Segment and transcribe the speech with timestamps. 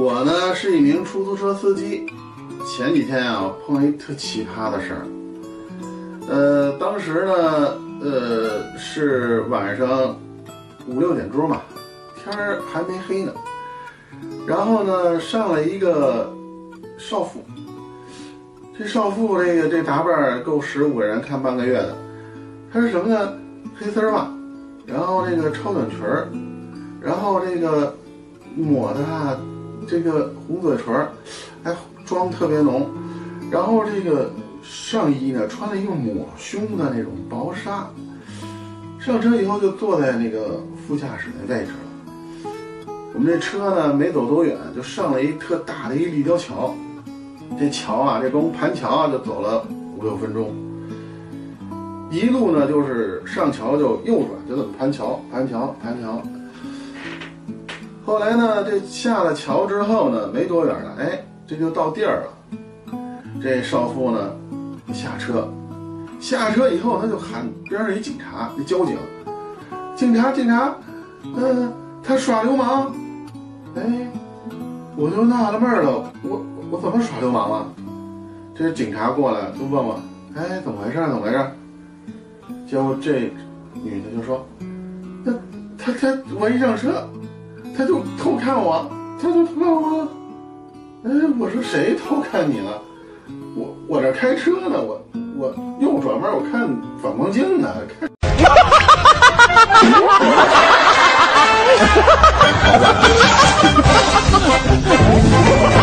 [0.00, 2.06] 我呢是一名出租车司机，
[2.66, 5.04] 前几天啊碰到一特奇葩的事儿。
[6.26, 10.18] 呃，当时呢，呃是晚上
[10.86, 11.64] 五六点钟吧，
[12.16, 13.34] 天儿还没黑呢。
[14.46, 16.32] 然后呢，上了一个
[16.96, 17.44] 少妇，
[18.78, 21.94] 这少妇这个这打扮够十五个人看半个月的。
[22.72, 23.34] 她是什么呢？
[23.78, 24.26] 黑丝袜，
[24.86, 26.26] 然后这个超短裙儿，
[27.02, 27.94] 然后这个
[28.56, 29.38] 抹的啊。
[29.86, 31.08] 这个红嘴唇，
[31.64, 32.88] 哎，妆特别浓，
[33.50, 34.30] 然后这个
[34.62, 37.88] 上衣呢穿了一个抹胸的那种薄纱，
[38.98, 42.92] 上车以后就坐在那个副驾驶那位置了。
[43.12, 46.74] 我们这车呢没走多远，就上了一特大的一立交桥，
[47.58, 50.54] 这桥啊，这光盘桥啊就走了五六分钟，
[52.10, 56.22] 一路呢就是上桥就右转，就这么盘桥，盘桥，盘桥。
[58.10, 62.98] 后来呢，这下了桥之后呢，没多远了，哎，这就到地儿了。
[63.40, 64.32] 这少妇呢，
[64.92, 65.48] 下车，
[66.18, 68.96] 下车以后，他就喊边上一警察，一交警，
[69.94, 70.74] 警察，警察，
[71.36, 71.72] 嗯，
[72.02, 72.92] 他耍流氓。
[73.76, 74.10] 哎，
[74.96, 77.66] 我就纳了闷了，我我怎么耍流氓了？
[78.56, 80.00] 这警察过来就问我，
[80.34, 80.96] 哎，怎么回事？
[80.96, 81.46] 怎么回事？
[82.68, 83.32] 结果这
[83.84, 84.44] 女的就说，
[85.22, 85.32] 那
[85.78, 87.08] 他他我一上车。
[87.80, 88.86] 他就偷看我，
[89.18, 90.06] 他就偷看我。
[91.02, 92.78] 哎，我说谁偷看你了？
[93.56, 95.02] 我我这开车呢，我
[95.38, 96.68] 我右转弯，我看
[97.02, 97.72] 反光镜呢。
[97.98, 98.10] 看。